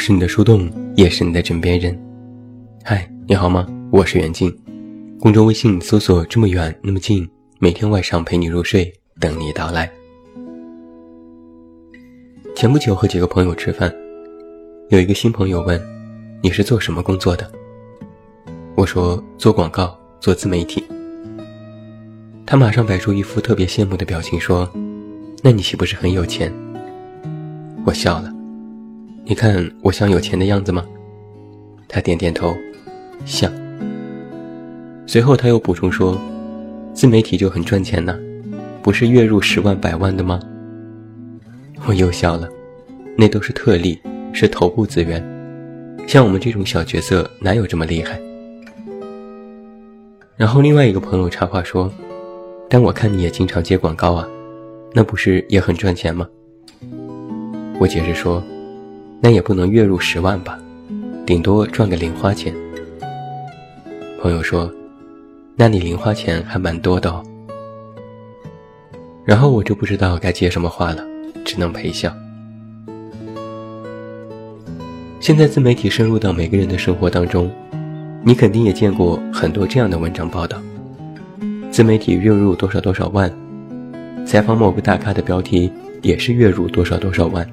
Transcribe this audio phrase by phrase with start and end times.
[0.00, 1.96] 是你的树洞，也是你的枕边人。
[2.82, 3.66] 嗨，你好吗？
[3.90, 4.50] 我是袁静。
[5.20, 7.28] 公众微信搜索“这么远那么近”，
[7.60, 8.90] 每天晚上陪你入睡，
[9.20, 9.88] 等你到来。
[12.56, 13.94] 前不久和几个朋友吃饭，
[14.88, 15.78] 有一个新朋友问
[16.42, 17.52] ：“你是做什么工作的？”
[18.76, 20.82] 我说：“做广告，做自媒体。”
[22.46, 24.66] 他马上摆出一副特别羡慕的表情说
[25.44, 26.50] ：“那你岂不是很有钱？”
[27.84, 28.34] 我笑了。
[29.30, 30.84] 你看我像有钱的样子吗？
[31.86, 32.52] 他点点头，
[33.24, 33.48] 像。
[35.06, 36.20] 随后他又补充说
[36.92, 38.18] ：“自媒体就很赚钱呢，
[38.82, 40.40] 不是月入十万百万的吗？”
[41.86, 42.48] 我又笑了，
[43.16, 44.00] 那都是特例，
[44.32, 45.24] 是头部资源，
[46.08, 48.20] 像我们这种小角色哪有这么厉害？
[50.36, 51.88] 然后另外一个朋友插话说
[52.68, 54.28] ：“但我看你也经常接广告啊，
[54.92, 56.26] 那不是也很赚钱吗？”
[57.78, 58.42] 我解释说。
[59.20, 60.58] 那也不能月入十万吧，
[61.26, 62.54] 顶多赚个零花钱。
[64.20, 64.72] 朋友说
[65.56, 67.22] ：“那你零花钱还蛮多的哦。”
[69.24, 71.04] 然后我就不知道该接什么话了，
[71.44, 72.10] 只能陪笑。
[75.20, 77.50] 现在自媒体深入到每个人的生活当中，
[78.24, 80.60] 你肯定也见过很多这样的文章报道：
[81.70, 83.30] 自媒体月入多少多少万，
[84.24, 87.46] 采访某个大咖的标题也是月入多少多少万。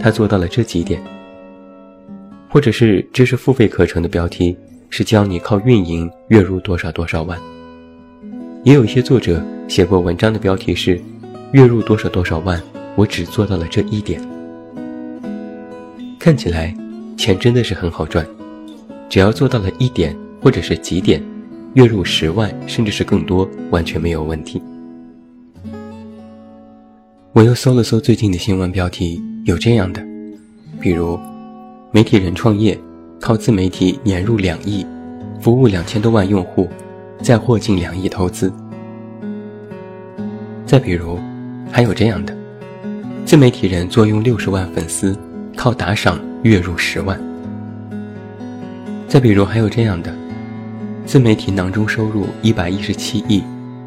[0.00, 1.02] 他做到了这几点，
[2.48, 4.56] 或者是知识付费课程的标题
[4.90, 7.38] 是教你靠运营月入多少多少万，
[8.64, 11.00] 也有一些作者写过文章的标题是
[11.52, 12.60] 月入多少多少万，
[12.96, 14.20] 我只做到了这一点。
[16.18, 16.74] 看起来
[17.16, 18.26] 钱真的是很好赚，
[19.08, 21.22] 只要做到了一点或者是几点，
[21.74, 24.60] 月入十万甚至是更多完全没有问题。
[27.32, 29.22] 我又搜了搜最近的新闻标题。
[29.44, 30.00] 有这样的，
[30.80, 31.18] 比如，
[31.90, 32.78] 媒体人创业，
[33.20, 34.86] 靠自媒体年入两亿，
[35.40, 36.68] 服务两千多万用户，
[37.20, 38.52] 再获近两亿投资。
[40.64, 41.18] 再比如，
[41.72, 42.32] 还有这样的，
[43.24, 45.18] 自媒体人坐拥六十万粉丝，
[45.56, 47.20] 靠打赏月入十万。
[49.08, 50.14] 再比如，还有这样的，
[51.04, 53.42] 自媒体囊中收入一百一十七亿，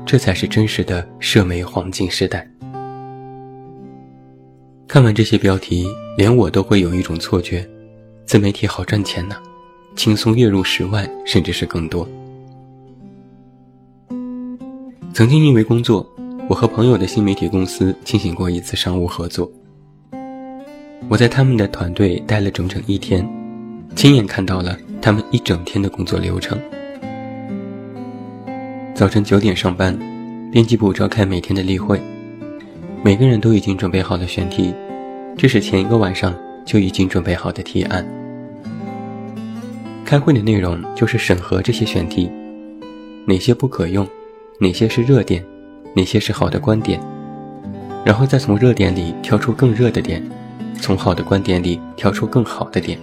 [0.05, 2.45] 这才是真实的社媒黄金时代。
[4.95, 5.85] 看完这些标题，
[6.16, 7.67] 连我都会有一种错觉：
[8.23, 9.35] 自媒体好赚钱呢，
[9.94, 12.07] 轻松月入十万，甚至是更多。
[15.13, 16.09] 曾经因为工作，
[16.47, 19.51] 我和朋友的新媒体公司进行过一次商务合作。
[21.09, 23.28] 我在他们的团队待了整整一天，
[23.97, 26.57] 亲眼看到了他们一整天的工作流程。
[28.94, 30.00] 早晨九点上班，
[30.53, 32.00] 编辑部召开每天的例会，
[33.03, 34.73] 每个人都已经准备好了选题。
[35.38, 36.34] 这是前一个晚上
[36.66, 38.06] 就已经准备好的提案。
[40.06, 42.31] 开会的内容就是审核这些选题，
[43.25, 44.07] 哪些不可用，
[44.59, 45.44] 哪些是热点，
[45.96, 47.01] 哪些是好的观点，
[48.06, 50.23] 然后再从热点里挑出更热的点，
[50.79, 52.97] 从好的观点里挑出更好的点。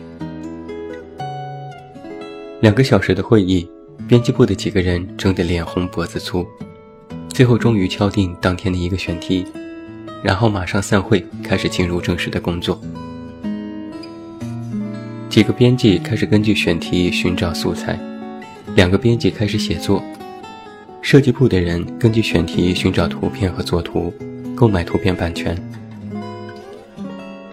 [2.60, 3.68] 两个小时的会议，
[4.08, 6.46] 编辑部的几个人争得脸红脖子粗，
[7.28, 9.44] 最后终于敲定当天的一个选题。
[10.22, 12.80] 然后马上散会，开始进入正式的工作。
[15.28, 17.98] 几个编辑开始根据选题寻找素材，
[18.76, 20.02] 两个编辑开始写作，
[21.00, 24.12] 设计部的人根据选题寻找图片和作图，
[24.54, 25.56] 购买图片版权。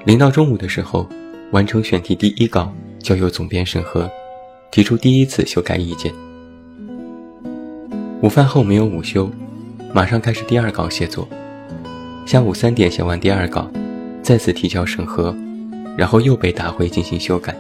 [0.06, 1.10] 临到中午的时候，
[1.52, 4.10] 完成选题第一稿，交由总编审核，
[4.72, 6.14] 提出第一次修改意见。
[8.22, 9.32] 午饭后没有午休，
[9.94, 11.28] 马上开始第二稿写作。
[12.30, 13.68] 下午三点写完第二稿，
[14.22, 15.36] 再次提交审核，
[15.98, 17.58] 然后又被打回进行修改。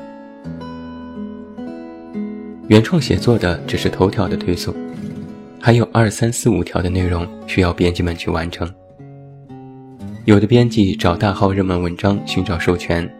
[2.68, 4.72] 原创写作的只是头条的推送，
[5.60, 8.72] 还有二三四五条的内容需要编辑们去完成。
[10.26, 13.12] 有的编辑找大号热门文章寻找授权，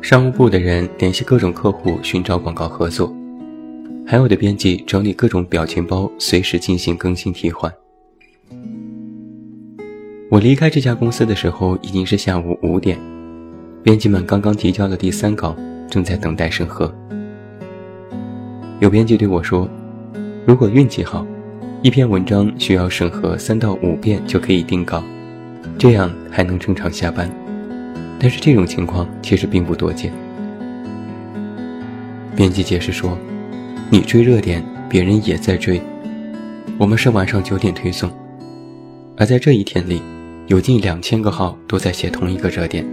[0.00, 3.14] 商务部的人联系各种客户寻找广告合作，
[4.04, 7.72] 还有的编辑整理各种表情包，随时进行更新替换。
[10.32, 12.98] 我离开这家公司的时候已经是下午五点，
[13.82, 15.54] 编辑们刚刚提交了第三稿，
[15.90, 16.90] 正在等待审核。
[18.80, 19.68] 有编辑对我说
[20.48, 21.26] ：“如果运气好，
[21.82, 25.04] 一篇文章需要审核三到五遍就可以定稿，
[25.76, 27.30] 这样还能正常下班。
[28.18, 30.10] 但是这种情况其实并不多见。”
[32.34, 33.18] 编辑解释说
[33.92, 35.78] ：“你追热点，别人也在追。
[36.78, 38.10] 我们是晚上九点推送，
[39.18, 40.00] 而在这一天里。”
[40.48, 42.84] 有近两千个号都在写同一个热点，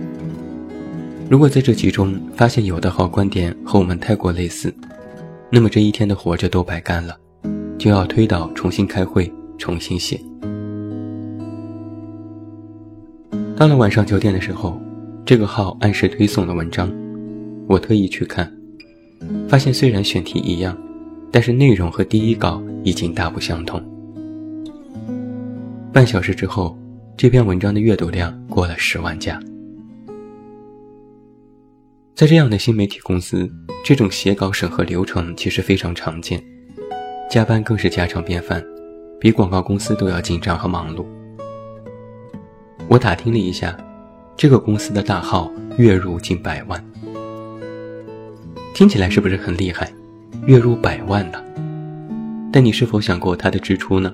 [1.30, 4.74] 如果在这其中发现有的号观点和我们太过类似，
[5.52, 7.18] 那么这一天的活着都白干了，
[7.78, 10.20] 就要推倒重新开会，重新写。
[13.58, 14.80] 到了晚上九点的时候，
[15.26, 16.90] 这个号按时推送了文章，
[17.68, 18.50] 我特意去看，
[19.50, 20.78] 发现虽然选题一样，
[21.30, 23.84] 但是内容和第一稿已经大不相同。
[25.92, 26.78] 半小时之后，
[27.22, 29.38] 这篇文章的阅读量过了十万加。
[32.16, 33.52] 在这样的新媒体公司，
[33.84, 36.42] 这种写稿审核流程其实非常常见，
[37.30, 38.64] 加班更是家常便饭，
[39.20, 41.06] 比广告公司都要紧张和忙碌。
[42.88, 43.78] 我打听了一下，
[44.38, 46.82] 这个公司的大号月入近百万，
[48.74, 49.92] 听起来是不是很厉害？
[50.46, 51.44] 月入百万呢？
[52.50, 54.10] 但你是否想过它的支出呢？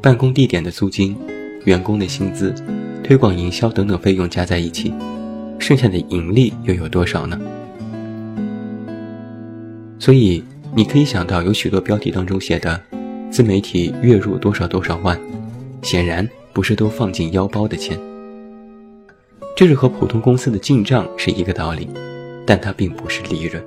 [0.00, 1.16] 办公地点的租金、
[1.64, 2.54] 员工的薪资、
[3.02, 4.94] 推广营销等等费用加在一起。
[5.58, 7.40] 剩下的盈利又有多少呢？
[9.98, 10.44] 所以
[10.74, 12.78] 你可以想到，有许多标题当中写的
[13.30, 15.18] “自媒体月入多少多少万”，
[15.80, 17.98] 显然不是都放进腰包的钱。
[19.56, 21.88] 这是和普通公司的进账是一个道理，
[22.44, 23.64] 但它并不是利润。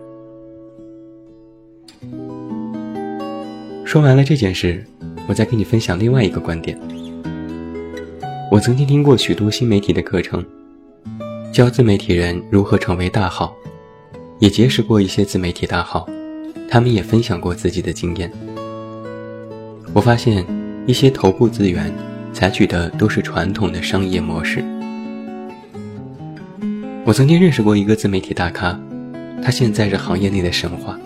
[3.85, 4.85] 说完了这件事，
[5.27, 6.77] 我再给你分享另外一个观点。
[8.49, 10.43] 我曾经听过许多新媒体的课程。
[11.51, 13.53] 教自媒体人如何成为大号，
[14.39, 16.07] 也结识过一些自媒体大号，
[16.69, 18.31] 他们也分享过自己的经验。
[19.93, 20.45] 我发现
[20.85, 21.93] 一些头部资源
[22.31, 24.63] 采取的都是传统的商业模式。
[27.03, 28.79] 我曾经认识过一个自媒体大咖，
[29.43, 30.97] 他现在是行业内的神话。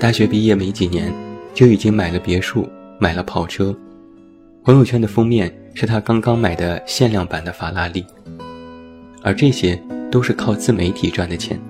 [0.00, 1.12] 大学毕业没几年，
[1.52, 2.66] 就已经买了别墅，
[2.98, 3.76] 买了跑车，
[4.64, 8.06] 朋友圈的封面是他刚刚买的限量版的法拉利。
[9.20, 11.60] 而这些都是靠自媒体赚的钱。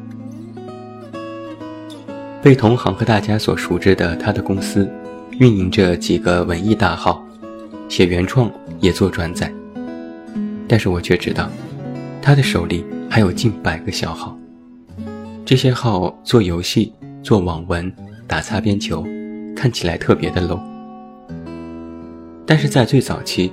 [2.42, 4.86] 被同行和大家所熟知的他的公司，
[5.38, 7.24] 运营着几个文艺大号，
[7.88, 9.50] 写原创也做转载。
[10.68, 11.48] 但是我却知道，
[12.20, 14.36] 他的手里还有近百个小号，
[15.46, 16.92] 这些号做游戏、
[17.22, 17.90] 做网文、
[18.26, 19.02] 打擦边球，
[19.56, 20.60] 看起来特别的 low。
[22.46, 23.52] 但是在最早期，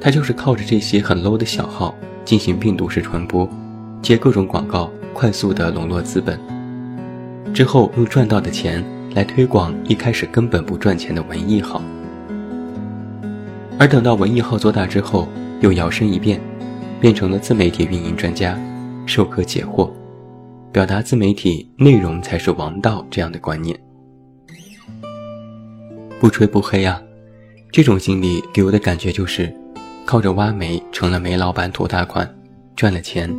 [0.00, 1.94] 他就是靠着这些很 low 的小号。
[2.22, 3.48] 进行病毒式传播，
[4.02, 6.38] 接各种广告，快速的笼络资本，
[7.52, 8.84] 之后用赚到的钱
[9.14, 11.82] 来推广一开始根本不赚钱的文艺号，
[13.78, 15.26] 而等到文艺号做大之后，
[15.60, 16.40] 又摇身一变，
[17.00, 18.56] 变成了自媒体运营专家，
[19.06, 19.90] 授课解惑，
[20.70, 23.76] 表达自媒体内容才是王道这样的观念。
[26.20, 27.02] 不吹不黑啊，
[27.72, 29.52] 这种经历给我的感觉就是。
[30.06, 32.28] 靠着挖煤成了煤老板，土大款，
[32.74, 33.32] 赚了钱，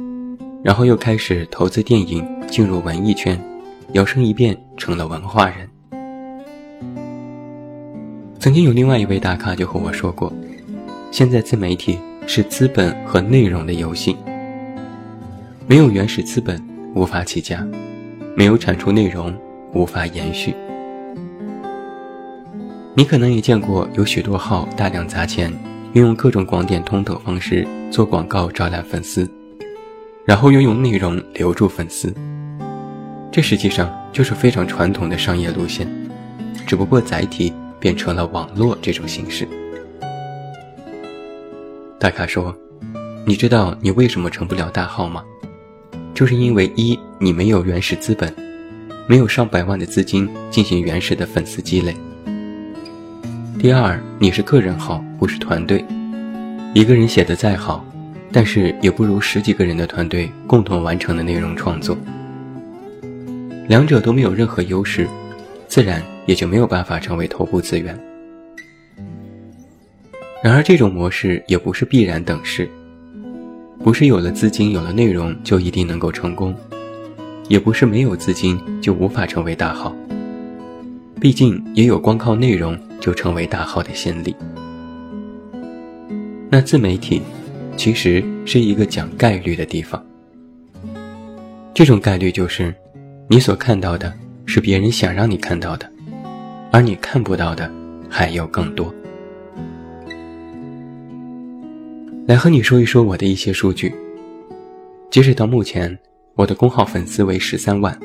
[0.64, 3.38] 然后又开始投资电影，进入文艺圈，
[3.92, 5.68] 摇身一变成了文化人。
[8.40, 10.32] 曾经有另外一位大咖就和我说过，
[11.12, 14.16] 现在自媒体是资本和内容的游戏，
[15.68, 16.58] 没有原始资本
[16.96, 17.68] 无法起家，
[18.34, 19.38] 没有产出内容
[19.74, 20.56] 无法延续。
[22.94, 25.52] 你可能也见过有许多号大量砸钱。
[25.94, 29.30] 运用各种广点通等方式做广告招揽粉丝，
[30.24, 32.14] 然后又用内容留住粉丝，
[33.30, 35.86] 这实际上就是非常传统的商业路线，
[36.66, 39.46] 只不过载体变成了网络这种形式。
[42.00, 42.56] 大咖说
[43.28, 45.26] ：“你知道你为什么成不了大号吗？
[46.14, 48.34] 就是因为一你没有原始资本，
[49.08, 51.94] 没有上百万的资金进行原始的粉丝积累。”
[53.62, 55.86] 第二，你是个人号，不是团队。
[56.74, 57.86] 一个人写的再好，
[58.32, 61.96] 但是也不如十几个人的团队共同完成的内容创作。
[63.68, 65.08] 两者都没有任何优势，
[65.68, 67.96] 自然也就没有办法成为头部资源。
[70.44, 72.68] 然而，这种模式也不是必然等式，
[73.84, 76.56] 不是有了资金、有了内容就一定能够成功，
[77.48, 79.96] 也不是没有资金就无法成为大号。
[81.20, 82.76] 毕竟也有光靠内容。
[83.02, 84.34] 就成为大号的先例。
[86.50, 87.22] 那自媒体
[87.76, 90.02] 其实是一个讲概率的地方。
[91.74, 92.74] 这种概率就是，
[93.28, 94.14] 你所看到的
[94.46, 95.90] 是别人想让你看到的，
[96.72, 97.70] 而你看不到的
[98.10, 98.94] 还有更多。
[102.28, 103.94] 来和你说一说我的一些数据。
[105.10, 105.98] 截止到目前，
[106.36, 107.98] 我的公号粉丝为十三万，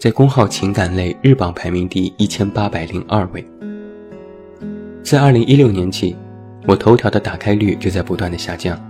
[0.00, 3.44] 在公号情感类日榜排名第一千八百零二位。
[5.12, 6.16] 在二零一六年起，
[6.66, 8.80] 我头条的打开率就在不断的下降，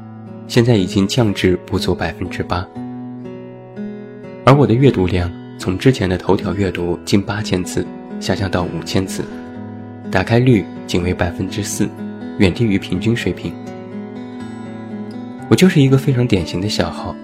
[0.47, 2.65] 现在已经降至不足百分之八。
[4.45, 7.85] 而我的阅读量从之前的头条阅读近八千次
[8.21, 9.25] 下降到五千次，
[10.13, 11.89] 打开率仅为百分之四，
[12.39, 13.53] 远低于平均水平。
[15.49, 17.17] 我就是一个非常典型的小号，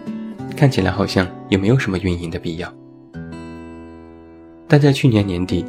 [0.57, 2.69] 看起来好像也没有什么运营的必要。
[4.67, 5.65] 但在去年年底，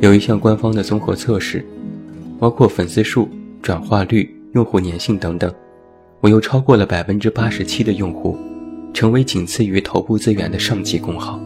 [0.00, 1.64] 有一项官方的综合测试，
[2.38, 3.28] 包括粉丝数、
[3.62, 5.52] 转化率、用户粘性等等，
[6.20, 8.36] 我又超过了百分之八十七的用户，
[8.92, 11.40] 成为仅次于头部资源的上级工号。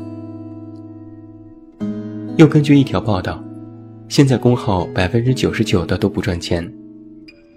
[2.37, 3.43] 又根据一条报道，
[4.09, 6.73] 现在工号百分之九十九的都不赚钱，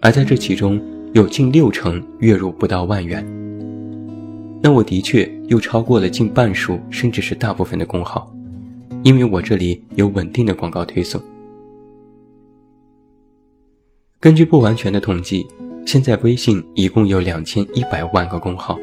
[0.02, 0.82] 而在这其中
[1.14, 3.26] 有近六成月入不到万元。
[4.62, 8.32] 那我的确又超过了近半数，甚至是大部分的工号。
[9.04, 11.20] 因为我这里有稳定的广告推送。
[14.22, 15.48] 根据不完全的统计，
[15.84, 18.78] 现在微信一共有两千一百万个公号。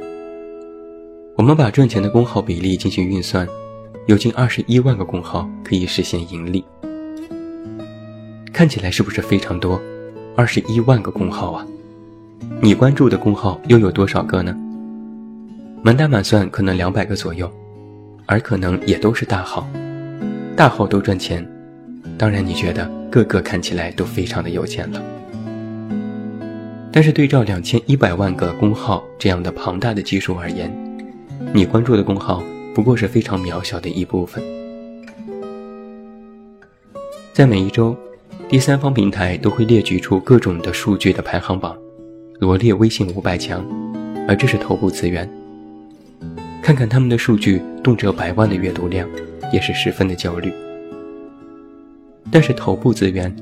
[1.37, 3.47] 我们把赚钱的公号比例进行运算，
[4.09, 6.65] 有近二十一万个公号可以实现盈利。
[8.53, 9.81] 看起来是不是非常多？
[10.35, 11.65] 二十一万个公号啊！
[12.61, 14.53] 你关注的公号又有多少个呢？
[15.85, 17.49] 满打满算可能两百个左右，
[18.27, 19.69] 而可能也都是大号。
[20.57, 21.49] 大号都赚钱，
[22.19, 25.01] 当然你觉得个个看起来都非常的有钱了。
[26.93, 30.73] 但是对照两千一百万个工号这样的庞大的基数而言，
[31.53, 32.43] 你关注的工号
[32.75, 34.43] 不过是非常渺小的一部分。
[37.33, 37.97] 在每一周，
[38.49, 41.77] 第三方平台都会列举出各种的数据的排行榜，
[42.41, 43.65] 罗列微信五百强，
[44.27, 45.29] 而这是头部资源。
[46.63, 49.09] 看看他们的数据，动辄百万的阅读量。
[49.51, 50.53] 也是十分的焦虑，
[52.31, 53.35] 但是头部资源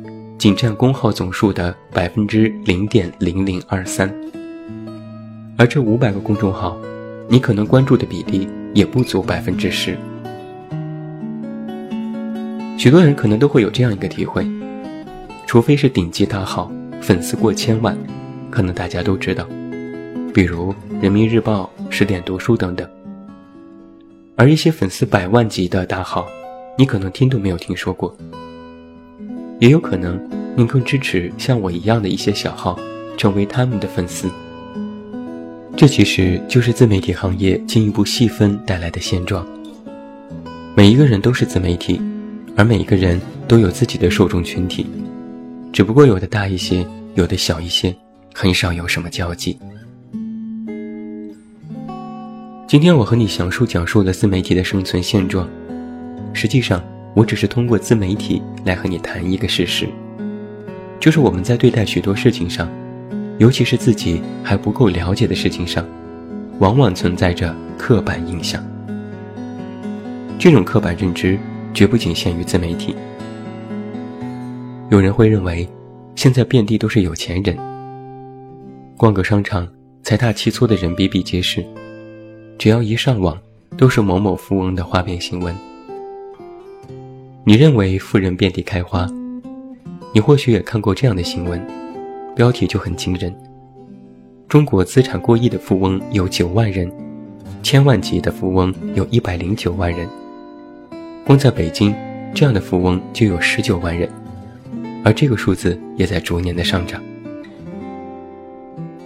[0.46, 4.08] 仅占公号总数的百分之零点零零二三，
[5.58, 6.78] 而这五百个公众号，
[7.28, 9.98] 你可能关注的比例也不足百分之十。
[12.78, 14.46] 许多人可能都会有这样一个体会，
[15.48, 16.70] 除非是顶级大号，
[17.02, 17.98] 粉丝过千万，
[18.48, 19.44] 可能大家都知道，
[20.32, 22.88] 比如人民日报、十点读书等等。
[24.36, 26.24] 而一些粉丝百万级的大号，
[26.78, 28.16] 你可能听都没有听说过。
[29.58, 30.20] 也有可能，
[30.54, 32.78] 您更支持像我一样的一些小号，
[33.16, 34.30] 成为他们的粉丝。
[35.74, 39.46] 这其实就是自媒体行业进一步细分带来的现状。
[40.74, 42.00] 每一个人都是自媒体，
[42.54, 44.86] 而每一个人都有自己的受众群体，
[45.72, 47.94] 只不过有的大一些，有的小一些，
[48.34, 49.58] 很少有什么交集。
[52.68, 55.48] 今天我和你详述讲述了自媒体的生存现状，
[56.34, 56.82] 实际上
[57.16, 59.88] 我只是通过自媒体来和你谈一个事实，
[61.00, 62.68] 就是我们在对待许多事情上，
[63.38, 65.82] 尤其是自己还不够了解的事情上，
[66.58, 68.62] 往往存在着刻板印象。
[70.38, 71.38] 这种刻板认知
[71.72, 72.94] 绝不仅限于自媒体。
[74.90, 75.66] 有人会认为，
[76.16, 77.56] 现在遍地都是有钱人，
[78.94, 79.66] 逛个商场，
[80.02, 81.64] 财大气粗的人比比皆是。
[82.58, 83.38] 只要一上网，
[83.74, 85.56] 都是某某富翁的花边新闻。
[87.48, 89.08] 你认为富人遍地开花，
[90.12, 91.64] 你或许也看过这样的新闻，
[92.34, 93.32] 标题就很惊人：
[94.48, 96.90] 中国资产过亿的富翁有九万人，
[97.62, 100.08] 千万级的富翁有一百零九万人。
[101.24, 101.94] 光在北京，
[102.34, 104.10] 这样的富翁就有十九万人，
[105.04, 107.00] 而这个数字也在逐年的上涨。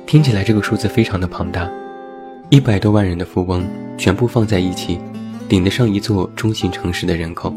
[0.06, 1.70] 听起来这个数字非常的庞大。
[2.48, 3.62] 一百多万人的富翁
[3.98, 4.98] 全部放在一起，
[5.46, 7.54] 顶得上一座中型城市的人口。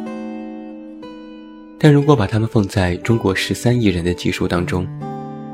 [1.84, 4.88] 但如果把他们放在中国十三亿人的基数当中，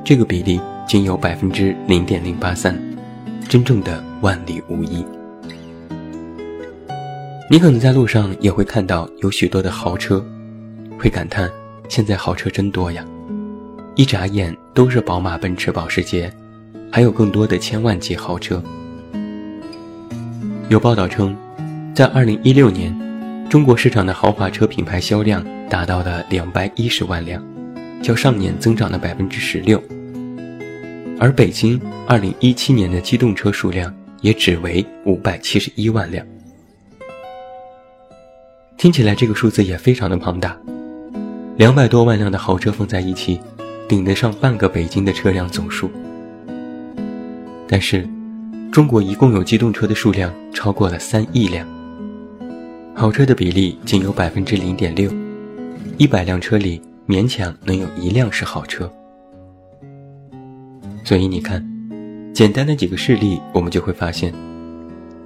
[0.06, 2.80] 这个比例仅有百分之零点零八三，
[3.48, 5.04] 真正的万里无一。
[7.50, 10.24] 你可能在路上也会看到有许多的豪车，
[11.00, 11.50] 会感叹
[11.88, 13.04] 现在豪车真多呀，
[13.96, 16.32] 一眨眼都是宝马、奔驰、保时捷，
[16.92, 18.62] 还有更多的千万级豪车。
[20.68, 21.36] 有报道称，
[21.96, 22.96] 在2016年，
[23.50, 27.44] 中国市场的豪华车品牌销量达到了210万辆，
[28.00, 29.82] 较上年增长了16%。
[31.20, 33.92] 而北京2017年的机动车数量
[34.22, 36.24] 也只为571万辆。
[38.78, 40.56] 听起来这个数字也非常的庞大，
[41.58, 43.40] 两百多万辆的豪车放在一起，
[43.88, 45.90] 顶得上半个北京的车辆总数。
[47.68, 48.08] 但是。
[48.72, 51.68] 中国一共有机动车的数量超过了三亿辆，
[52.96, 55.10] 豪车的比例仅有百分之零点六，
[55.98, 58.92] 一百辆车里勉强能有一辆是好车。
[61.06, 61.66] 所以你看，
[62.34, 64.34] 简单的几个事例，我们就会发现，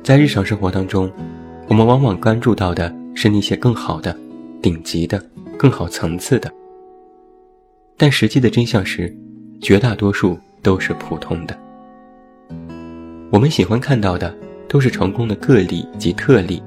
[0.03, 1.11] 在日常生活当中，
[1.67, 4.15] 我们往往关注到的是那些更好的、
[4.61, 5.23] 顶级的、
[5.57, 6.51] 更好层次的，
[7.97, 9.13] 但实际的真相是，
[9.61, 11.57] 绝大多数都是普通的。
[13.31, 14.33] 我们喜欢看到的
[14.69, 16.61] 都是成功的个例及特例，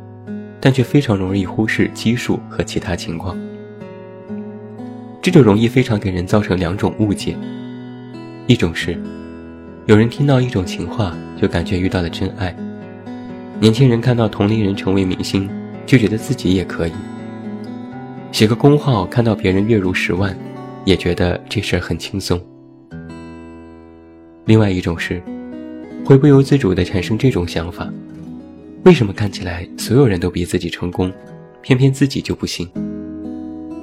[0.60, 3.36] 但却非常容易忽视基数和其他情况。
[5.22, 7.36] 这就容易非常给人造成两种误解：
[8.46, 8.96] 一种是，
[9.86, 12.54] 有人听到一种情话就感觉遇到了真爱；
[13.58, 15.50] 年轻人看到同龄人成为明星，
[15.84, 16.92] 就觉得自己也可以；
[18.30, 20.36] 写个公号看到别人月入十万，
[20.84, 22.40] 也觉得这事儿很轻松。
[24.44, 25.20] 另外一种是，
[26.04, 27.92] 会不由自主地产生这种想法：
[28.86, 31.12] 为什么看起来所有人都比自己成功，
[31.60, 32.70] 偏偏自己就不行？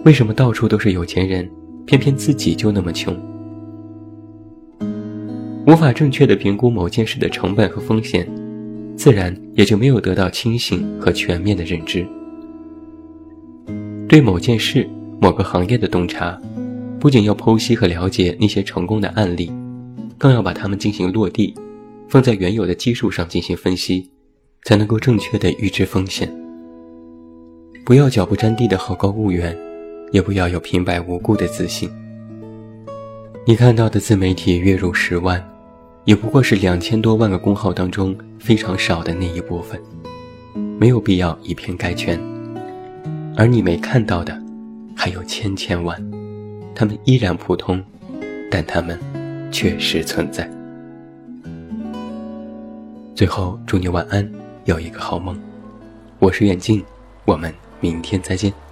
[0.05, 1.45] 为什么到处都是有钱人，
[1.86, 3.13] 偏偏自己就那么穷？
[5.67, 8.25] 无法正确的评估某件事的成本和风险，
[8.95, 12.07] 自然也就没有得到清醒和全面的认知。
[14.07, 16.39] 对某件事、某个行业的洞察，
[16.98, 19.51] 不仅要剖析和了解那些成功的案例，
[20.17, 21.53] 更要把它们进行落地，
[22.07, 24.10] 放在原有的基数上进行分析，
[24.65, 26.32] 才能够正确的预知风险。
[27.86, 29.58] 不要脚不沾地的好高骛远。
[30.13, 31.89] 也不要有平白无故的自信。
[33.48, 35.43] 你看到的自媒体月入十万，
[36.05, 39.82] 也不过是两千多万个公号当中非常少的那一部分，
[40.79, 42.20] 没有必要以偏概全。
[43.36, 44.39] 而你没看到的，
[44.96, 46.00] 还有千千万，
[46.75, 47.84] 他们依然普通，
[48.51, 49.00] 但他们
[49.51, 50.48] 确实存在。
[53.15, 54.32] 最后，祝你晚安，
[54.65, 55.38] 有一个好梦。
[56.20, 56.84] 我是远近，
[57.25, 58.62] 我们明天再见。